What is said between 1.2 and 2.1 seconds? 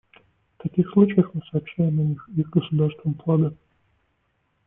мы сообщаем о